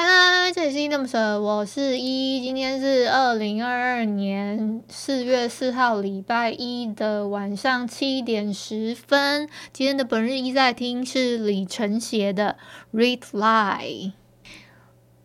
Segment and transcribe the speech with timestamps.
[0.00, 2.40] 嗨，这里是依依恋不舍，我是依依。
[2.40, 9.48] 今天是二零二二年四月四号礼拜一的晚上七点十分。
[9.72, 12.56] 今天的本日一在听是李承协的
[12.96, 13.80] 《Red Line》。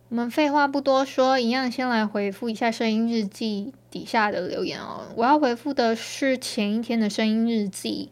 [0.08, 5.02] 我们废话不多说，一样先来回复一下声音日记底下的留言哦。
[5.14, 8.10] 我要回复的是前一天的声音日记，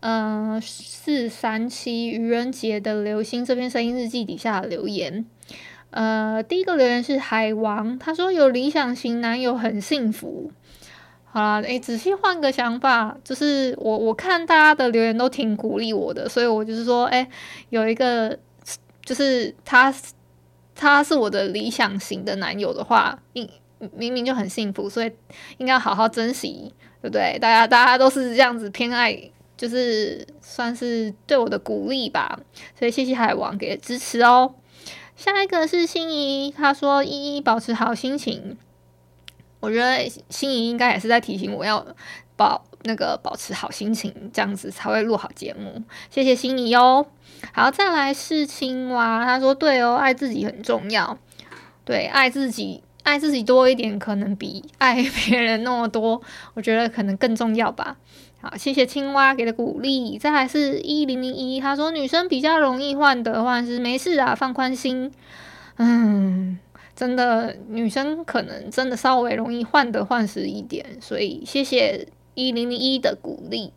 [0.00, 5.24] 呃，四三七愚人节的流星这篇声音日记底下的留言。
[5.90, 10.50] 呃，第一个留言是海王，他说有理想型男友很幸福。
[11.24, 17.26] 好啦，诶，仔细换个想法，就是我我看大家的留言都挺鼓励我的，所以我就是说，诶，
[17.68, 18.36] 有一个
[19.04, 19.94] 就是他
[20.74, 23.48] 他是我的理想型的男友的话，明
[23.94, 25.12] 明明就很幸福，所以
[25.58, 27.38] 应该好好珍惜，对不对？
[27.38, 29.16] 大家大家都是这样子偏爱，
[29.56, 32.40] 就是算是对我的鼓励吧，
[32.76, 34.54] 所以谢谢海王给的支持哦。
[35.20, 38.56] 下一个是心仪，他说：“依依保持好心情。”
[39.60, 41.86] 我觉得心仪应该也是在提醒我要
[42.36, 45.82] 保那个保持好心情，这样子才会录好节目。
[46.08, 47.04] 谢谢心仪哟。
[47.52, 51.18] 好，再来是青蛙，他说：“对哦，爱自己很重要。
[51.84, 56.22] 对，爱自己，爱自己多一点，可能比爱别人那么多，
[56.54, 57.98] 我觉得可能更重要吧。”
[58.42, 60.16] 好，谢谢青蛙给的鼓励。
[60.16, 65.12] 再来是一零零一，他说女生比较容易患得患失，没事啊，放宽心。
[65.76, 66.58] 嗯，
[66.96, 73.74] 真的，女生可能真的稍微容易患得患失一点，所以谢谢一零零一的鼓励。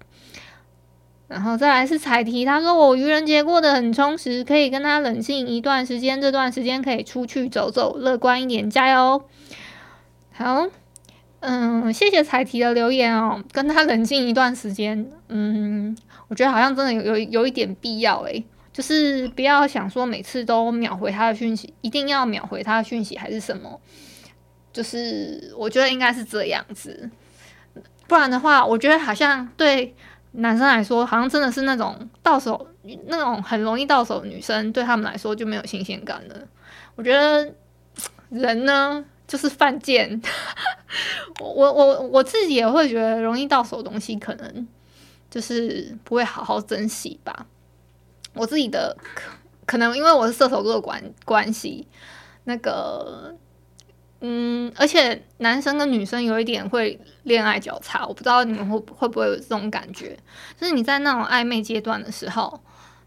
[1.28, 9.24] 然后再来是彩提，他说我愚人节过得很充实，可以跟他冷静一段时间，这段时间可以出去走走，乐观一点，加油。
[10.32, 10.68] 好。
[11.46, 15.06] 嗯，谢谢彩提的留言哦，跟他冷静一段时间。
[15.28, 15.94] 嗯，
[16.30, 23.78] 我觉得好像真的有有有一点必要诶，就是不要想说每次都秒回他的讯息，一定要秒回他的讯息还是什么？
[24.72, 27.10] 就是我觉得应该是这样子，
[28.08, 29.94] 不然的话，我觉得好像对
[30.32, 32.66] 男生来说，好像真的是那种到手
[33.08, 36.36] 那种很容易到手女生，对他们来说就没有新鲜感了。
[36.96, 37.54] 我觉得
[38.30, 39.04] 人呢。
[39.28, 40.22] 就是犯贱，
[41.40, 44.68] 我我我我自己也会觉得容易到手东西，可能
[45.32, 47.46] 就是不会好好珍惜吧。
[48.34, 49.32] 我自己的可
[49.66, 51.88] 可能因为我是射手座的关关系，
[52.44, 53.36] 那个
[54.22, 60.18] 嗯，而且男生跟女生有一点会恋爱交叉，我不知道你们会会不会有这种感觉，
[60.60, 62.60] 就是你在那种暧昧阶段的时候，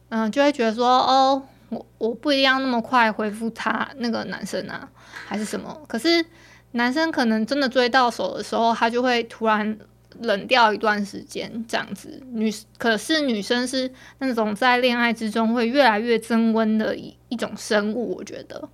[0.09, 1.43] 嗯，就会觉得说哦。
[1.69, 4.89] 我我不一样那么快回复他那个男生啊，
[5.27, 5.81] 还是什么？
[5.89, 6.25] 可是
[6.73, 9.79] 男生可能真的追到手的时候，他就会突然
[10.21, 12.23] 冷掉一段时间，这样子。
[12.33, 18.69] 女可是女生是那种在恋爱之中会越来越增温的一一种生物，我觉得。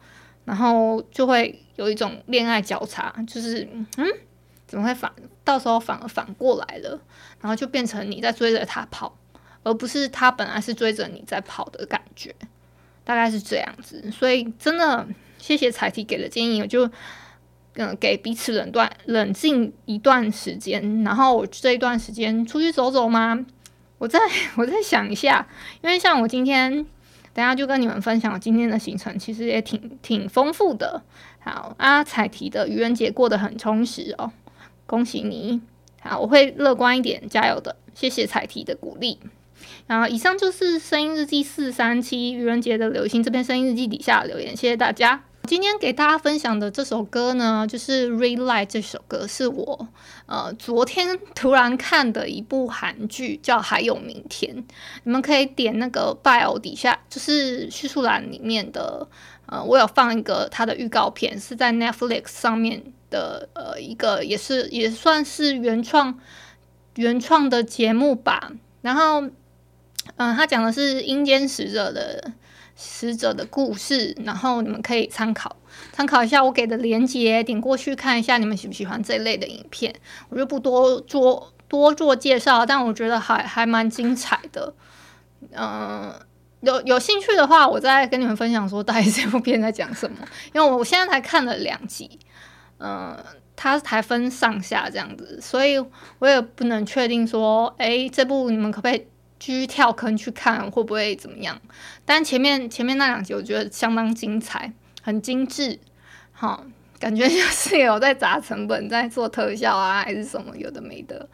[0.44, 3.66] 然后就会有一种恋爱交叉，就是
[3.96, 4.06] 嗯，
[4.66, 5.10] 怎么会反
[5.44, 7.00] 到时候反而反过来了？
[7.40, 9.16] 然后就变成你在追着他跑，
[9.62, 12.34] 而不是他本来是追着你在跑的感觉。
[13.04, 15.06] 大概是这样子，所以真的
[15.38, 16.88] 谢谢彩提给的建议，我就
[17.74, 23.44] 嗯给彼此冷断冷静一段时间，然后我这一段时间出去走走吗？
[23.98, 24.18] 我再
[24.56, 25.46] 我再想一下，
[25.82, 26.72] 因为像我今天
[27.32, 31.02] 等下就跟你们分享我今天的行程，其实也挺挺丰富的。
[31.40, 34.30] 好啊，彩提的愚人节过得很充实哦，
[34.86, 35.60] 恭喜你！
[36.00, 39.18] 好，我会乐观一点，加油的，谢谢彩提的鼓励。
[39.86, 45.24] 然后以上就是声音日记四三七愚人节的流星这篇声音日记底下的留言，谢谢大家。
[45.48, 49.88] 今天给大家分享的这首歌呢，就是《Red Light》这首歌，是我
[50.26, 54.54] 呃昨天突然看的一部韩剧，叫《还有明天》。
[55.02, 59.08] 你们可以点那个 bio 底下，就是叙述栏里面的
[59.46, 62.80] 呃，我有放一个它的预告片，是在 Netflix 上面
[63.10, 66.16] 的呃一个，也是也算是原创
[66.94, 68.52] 原创的节目吧。
[68.82, 69.28] 然后。
[70.16, 72.32] 嗯，他讲的是阴间使者的
[72.76, 75.56] 使者的故事，然后你们可以参考
[75.92, 79.94] 参考一下我给的连接，点过去看一下你们喜不喜欢这一类的影片。
[80.28, 84.74] 我就不多做多做介绍，但我觉得还还蛮精彩的。
[85.50, 86.14] 嗯，
[86.60, 90.16] 有有兴趣的话，我再跟你们分享说到底这部片在讲什么。
[90.52, 92.18] 因为我现在才看了两集，
[92.78, 93.16] 嗯，
[93.56, 95.78] 它才分上下这样子，所以
[96.20, 99.06] 我也不能确定说，哎，这部你们可不可以
[99.44, 101.60] 继续跳坑去看，会不会怎么样？
[102.04, 104.72] 但前面前面那两集我觉得相当精彩，
[105.02, 105.80] 很精致，
[106.30, 106.64] 好，
[107.00, 111.28] 感觉就是有在砸成本，在做特效啊，还是什么有的没的。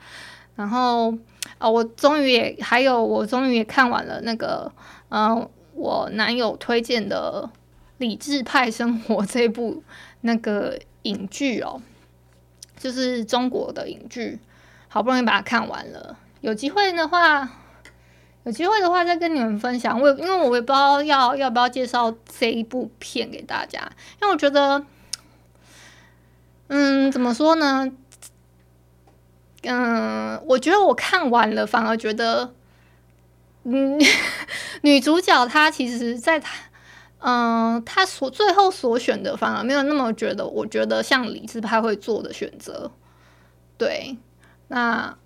[0.56, 1.14] 然后
[1.58, 4.72] 啊，我终于也还有，我终于也看完了那个，
[5.10, 7.50] 嗯、我男友推荐的
[7.98, 9.82] 《理智派生活》这部
[10.22, 11.82] 那个影剧哦，
[12.78, 14.38] 就是中国的影剧，
[14.88, 16.16] 好不容易把它看完了。
[16.40, 17.46] 有机会的话，
[18.48, 20.00] 有机会的话再跟你们分享。
[20.00, 23.78] 我因为我也不知道要要不要介绍这一部片给大家，
[24.22, 24.82] 因为我觉得，
[26.68, 27.92] 嗯，怎么说呢？
[29.64, 32.54] 嗯，我觉得我看完了，反而觉得，
[33.64, 34.00] 嗯，
[34.80, 36.54] 女主角她其实，在她，
[37.18, 42.90] 嗯，她所最后所选的，反而没有那么觉得，我觉得像理智派会做的选择。
[43.76, 44.16] 对，
[44.68, 45.18] 那，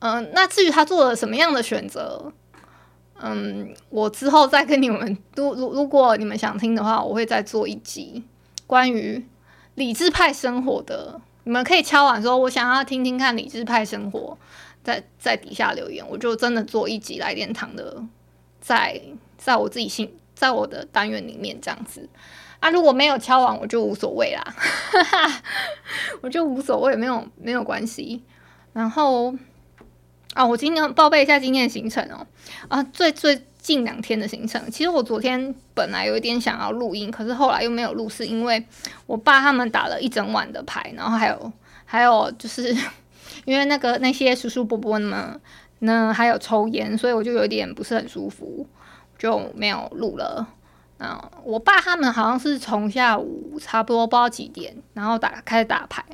[0.00, 2.32] 嗯，那至于她做了什么样的选择，
[3.20, 8.24] 嗯，我之后再跟你们，如如如果你们想听的话，我会再做一集
[8.66, 9.24] 关于
[9.74, 11.20] 理智派生活的。
[11.44, 14.38] 你们可以敲碗说，我想要听听看理智派生活，
[14.84, 18.02] 在在底下留言，我就真的做一集来点糖的，
[18.60, 19.00] 在
[19.36, 22.08] 在我自己心，在我的单元里面这样子
[22.60, 22.70] 啊。
[22.70, 24.54] 如果没有敲碗，我就无所谓啦，
[26.22, 28.22] 我就无所谓，没有没有关系。
[28.72, 29.34] 然后
[30.34, 32.26] 啊，我今天报备一下今天的行程哦，
[32.68, 33.42] 啊，最最。
[33.62, 38.66] 近两天的行程，其实我昨天本来有一点想要录音，可是后来又没有录，是因为
[39.06, 41.52] 我爸他们打了一整晚的牌，然后还有
[41.86, 42.76] 还有就是
[43.46, 45.40] 因为那个那些叔叔伯伯们
[45.78, 48.66] 呢还有抽烟，所以我就有点不是很舒服，
[49.16, 50.44] 就没有录了。
[50.98, 56.04] 啊，我爸他们好像是从下午差不多不知道几点，然后打开始打牌，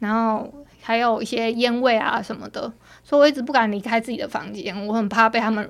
[0.00, 0.52] 然后
[0.82, 2.70] 还有一些烟味啊什么的，
[3.10, 5.68] 所以我一直不敢离开自己的房间，我很怕被他们。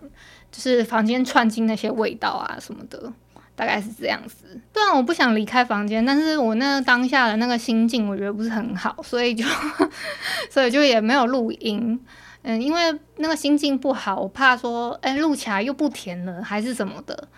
[0.52, 3.00] 就是房间串进那些味道啊什么的，
[3.54, 4.60] 大概是这样子。
[4.74, 9.44] 虽然我不想离开房间，但是我那当下的那个心境，我觉得不是很好，所以就
[10.50, 12.04] 所以就也没有录音。
[12.42, 12.80] 嗯，因为
[13.18, 17.28] 那个心境不好，我怕说，哎，录起来又不甜了，还是什么的。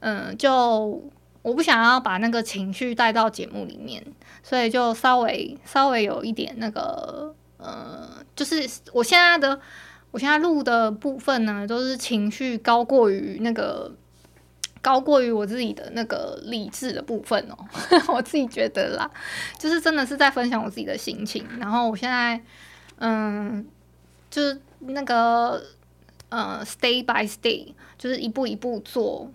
[0.00, 1.02] 嗯，就
[1.40, 4.04] 我不想要把那个情绪带到节目里面，
[4.42, 9.60] 所以就稍微稍微有一点那个，呃，就是我现在的。
[10.12, 13.94] 我现在录的部分呢，都是情绪高过于那个，
[14.82, 17.56] 高过于我自己的那个理智的部分哦。
[18.12, 19.08] 我自己觉得啦，
[19.56, 21.46] 就是真的是在分享我自己的心情。
[21.60, 22.42] 然后我现在，
[22.98, 23.64] 嗯，
[24.28, 25.62] 就是那个，
[26.28, 29.30] 呃，stay by stay，就是一步一步做，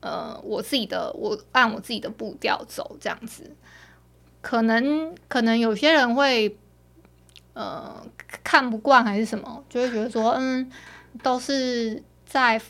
[0.00, 3.54] 呃，我自己的，我按我自己的步调走这样子。
[4.40, 6.58] 可能，可能有些人会。
[7.58, 7.92] 呃，
[8.44, 10.70] 看不惯还是什么，就会觉得说，嗯，
[11.24, 12.60] 都是在，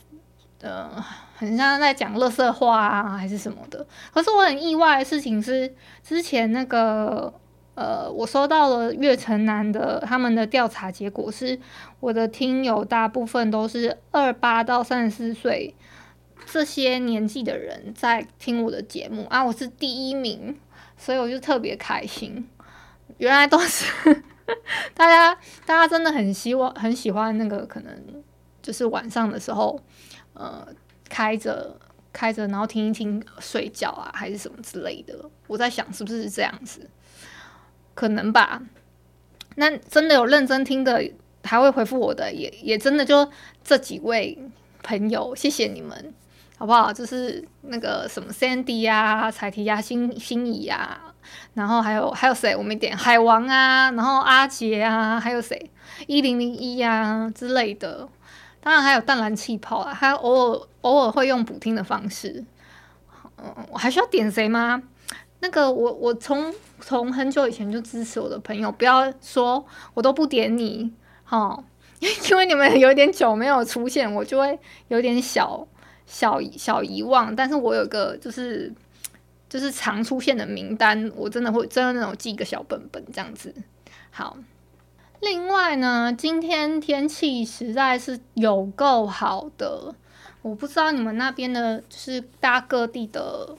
[0.63, 0.91] 呃，
[1.37, 3.87] 很像在讲垃圾话啊，还是什么的。
[4.15, 7.31] 可是我很意外的事情是，之前那个，
[7.75, 11.61] 呃，我收到了月城南的他们的调查结果是，
[12.01, 15.75] 我的听友大部分都是二八到三十四岁
[16.47, 20.57] 这些年纪的人在听我的节目啊，我是第一名，
[20.97, 22.49] 所以我就特别开心。
[23.19, 24.23] 原来都是。
[24.95, 25.35] 大家，
[25.67, 28.23] 大家真的很希望、很喜欢那个，可能
[28.63, 29.81] 就是晚上的时候，
[30.33, 30.67] 呃，
[31.09, 31.79] 开着、
[32.13, 35.15] 开着，然后听一听睡觉啊，还是什么之类的。
[35.47, 36.89] 我在想，是不是这样子？
[37.95, 38.63] 可能吧。
[39.57, 41.03] 那真的有认真听的，
[41.43, 43.29] 还会回复我的，也也真的就
[43.65, 44.39] 这几位
[44.83, 46.15] 朋友，谢谢你们，
[46.57, 46.93] 好不好？
[46.93, 51.01] 就是那个什么 Sandy 呀、彩提呀、心心仪呀。
[51.55, 52.55] 然后还有还有谁？
[52.55, 55.71] 我没点海王啊，然后阿杰啊，还有谁？
[56.07, 58.09] 一零零一啊之类的。
[58.61, 62.45] 当然还有淡蓝气泡啊，还有偶尔偶尔会用补听的方式。
[63.39, 64.83] 嗯，我还需要点谁吗？
[65.41, 70.93] 那个我我从从很久以前就支持我的朋友，不要说我都不点你，
[71.25, 71.63] 哈，
[72.31, 74.59] 因为你们有点久没有出现，我就会
[74.89, 75.67] 有点小
[76.07, 77.35] 小小遗忘。
[77.35, 78.73] 但是我有个就是。
[79.49, 83.55] 就是常出现的名单，我真的会真的那种记一个小本本这样子。
[84.11, 84.37] 好，
[85.21, 89.95] 另外呢，今天天气实在是有够好的，
[90.43, 93.57] 我不知道你们那边的，就是大各地的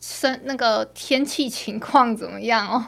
[0.00, 2.86] 生那个天气情况怎么样哦。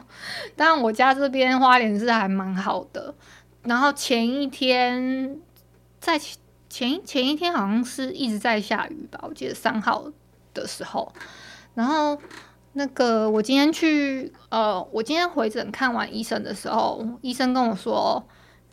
[0.56, 3.14] 当然我家这边花莲是还蛮好的。
[3.62, 5.38] 然后前一天
[6.00, 6.20] 在
[6.68, 10.10] 前前一天好像是一直在下雨吧，我记得三号
[10.52, 11.12] 的时候。
[11.74, 12.18] 然后
[12.72, 18.26] 那个我今天去呃，我今天回诊看完医生的时候，医生跟我说，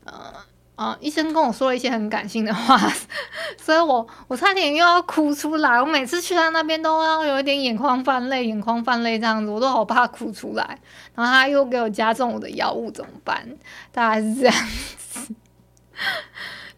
[0.06, 0.34] 呃。
[0.78, 0.98] 啊、嗯！
[1.00, 2.76] 医生跟我说了一些很感性的话，
[3.62, 5.80] 所以我我差点又要哭出来。
[5.80, 10.80] 我每次去他那边都要有一点眼眶泛泪，眼眶泛泪这样子，我都好怕哭出来。
[11.14, 13.48] 然后他又给我加重我的药物，怎么办？
[13.92, 14.56] 大概是这样
[14.98, 15.36] 子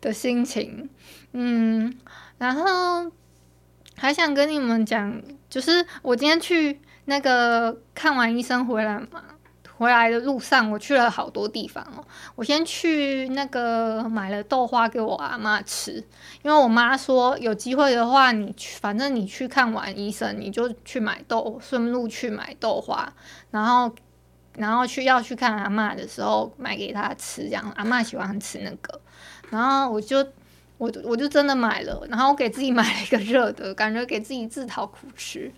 [0.01, 0.89] 的心情。
[1.31, 1.97] 嗯，
[2.37, 3.09] 然后
[3.97, 9.23] 还想跟你们讲，就是我今天去那个看完医生回来嘛。
[9.75, 12.05] 回来的路上，我去了好多地方哦。
[12.35, 15.93] 我先去那个买了豆花给我阿妈吃，
[16.43, 23.11] 因为我妈说有机会的话，你去，反正你去看完医生，你就去买豆，顺路去买豆花，
[23.49, 23.93] 然后
[24.55, 29.01] 然后去要去看阿妈的时候买给她吃，这样阿妈喜欢吃那个。
[29.49, 30.23] 然后我就
[30.83, 35.49] 我我就真的买了，然后我给自己买了一个热的，感觉给自己自讨苦吃，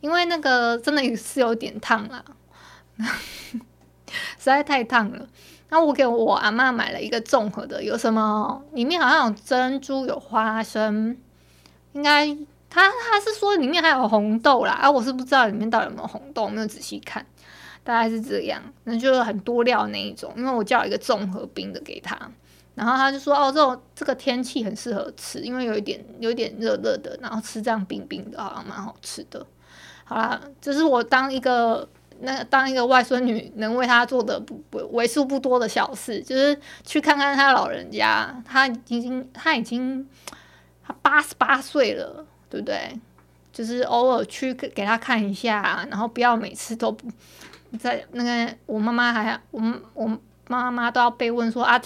[0.00, 2.24] 因为那个真的是有点烫啦。
[4.38, 5.26] 实在太烫了，
[5.68, 8.62] 那我给我阿嬷买了一个综合的，有什么？
[8.72, 11.16] 里面好像有珍珠，有花生，
[11.92, 12.26] 应该
[12.70, 17.24] 他他是说里面还有红豆啦，啊，我是不知道里面到底有没有红豆，没有仔细看，
[17.84, 22.18] 大概是这样，那就是很多料那一种，因为我叫一个综合冰的给他，
[22.74, 29.46] 然后他就说哦，这种这个天气很适合吃，因为有一点有一点热热的，然后吃这样冰冰的，好像蛮好吃的。
[30.04, 31.88] 好啦，这是我当一个。
[32.24, 40.06] 那当一个外孙女能为他做的不不为数不多的小事，就是去看看他老人家，他已经他已经
[40.86, 42.96] 他八十八岁了，对不对？
[43.52, 46.96] 就是偶尔去给他看一下，然后不要每次都
[47.80, 49.60] 在那个我妈妈还我
[49.94, 51.80] 我妈妈都要被问说啊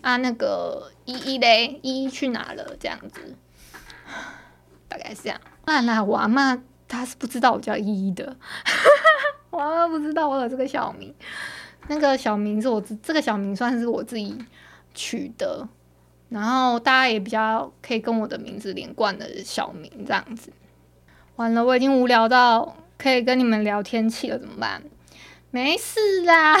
[0.00, 3.34] 啊那个依依嘞，依依去哪了这样子，
[4.88, 5.40] 大概是这样。
[5.64, 8.36] 那那我阿嬷她是不知道我叫依依的。
[9.50, 11.14] 我阿妈不知道我有这个小名，
[11.88, 14.36] 那个小名是我自这个小名算是我自己
[14.94, 15.66] 取的，
[16.28, 20.52] 然后大家也比较可以跟我的名字连贯的小名这样子。
[21.36, 24.82] 完了，我已经无聊到可以跟你们聊天气了，怎么办？
[25.50, 26.58] 没事啦，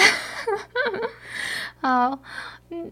[1.82, 2.18] 好，
[2.70, 2.90] 嗯，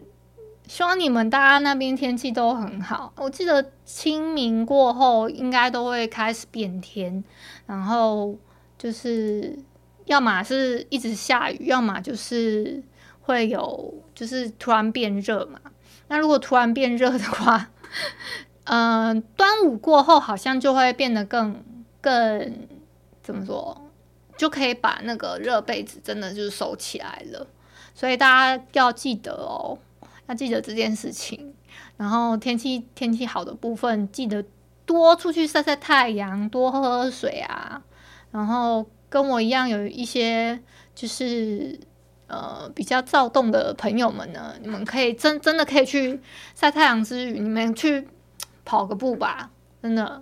[0.66, 3.12] 希望你们大家那边天气都很好。
[3.16, 7.22] 我记得清明过后应该都会开始变天，
[7.66, 8.36] 然后
[8.78, 9.58] 就是。
[10.06, 12.82] 要么是一直下雨，要么就是
[13.22, 15.58] 会有，就是突然变热嘛。
[16.08, 17.70] 那如果突然变热的话，
[18.64, 21.64] 嗯、 端午过后好像就会变得更
[22.02, 22.68] 更
[23.22, 23.90] 怎么说，
[24.36, 27.46] 就可以把那个热被子真的就是收起来了。
[27.94, 28.28] 所以大
[28.58, 29.78] 家要记得哦，
[30.26, 31.54] 要记得这件事情。
[31.96, 34.44] 然后天气天气好的部分，记得
[34.84, 37.82] 多出去晒晒太阳，多喝喝水啊，
[38.30, 38.86] 然后。
[39.10, 40.60] 跟我一样有一些
[40.92, 41.78] 就是
[42.26, 46.20] 呃比较躁动的朋友们呢，你们可以真真的可以去
[46.52, 48.08] 晒太阳之余，你们去
[48.64, 50.20] 跑个步吧，真的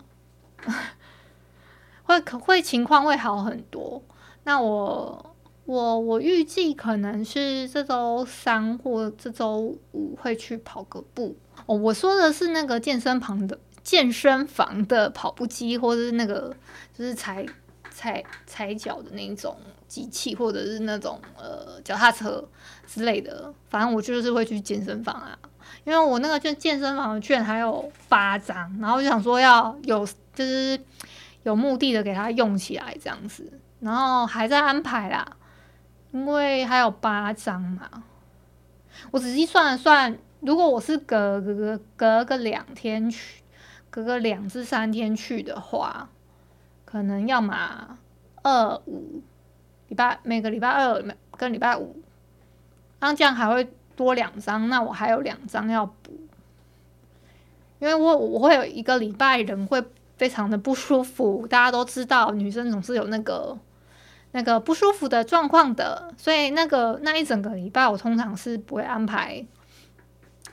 [2.04, 4.02] 会会情况会好很多。
[4.44, 5.31] 那我
[5.72, 11.36] 我我预计可能是这周三或这周五会去跑个步
[11.66, 11.74] 哦。
[11.74, 16.54] 我说的是那个健身房的健身房的跑步机，或者是那个
[16.96, 17.46] 就是踩。
[17.94, 19.54] 踩踩脚的那种
[19.86, 22.42] 机器，或者是那种呃脚踏车
[22.86, 25.38] 之类的，反正我就是会去健身房啊，
[25.84, 30.80] 因为我那个就健身房的券还有八张，然后就想说要有就是
[31.42, 33.46] 有目的的给它用起来这样子，
[33.80, 35.36] 然后还在安排啦，
[36.12, 38.04] 因为还有八张嘛，
[39.10, 43.42] 我仔细算了算，如果我是隔隔隔隔个两天去，
[43.90, 46.08] 隔个两至三天去的话。
[46.84, 47.96] 可能要嘛
[48.42, 49.22] 二五
[49.88, 51.02] 礼拜，每个礼拜二
[51.38, 51.96] 跟礼拜五，
[53.00, 53.66] 那这样还会
[53.96, 56.12] 多两张，那我还有两张要补，
[57.78, 59.82] 因为我我会有一个礼拜人会
[60.18, 63.56] 非常的不舒服，大家都知道女生总是有那个
[64.32, 69.46] 那个不舒服的状况的，所以那个那一整个礼拜我通常是不会安排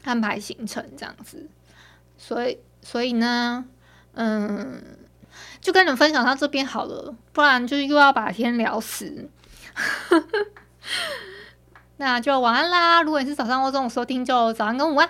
[0.04, 1.50] 安排行程这样子，
[2.18, 3.66] 所以所以呢，
[4.14, 4.82] 嗯。
[5.62, 9.30] 就跟你们分享到这边好了，不然就是又要把天聊死。
[11.98, 13.02] 那就晚安啦！
[13.02, 15.10] 如果你是早上或中午收听，就早安跟午安。